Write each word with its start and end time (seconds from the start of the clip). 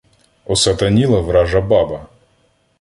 Осатаніла 0.45 1.19
вража 1.19 1.61
баба 1.61 2.05